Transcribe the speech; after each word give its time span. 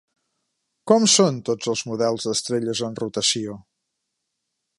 Com 0.91 1.03
són 1.15 1.37
tots 1.49 1.71
els 1.73 1.85
models 1.91 2.27
d'estrelles 2.31 2.83
en 2.89 3.01
rotació? 3.05 3.59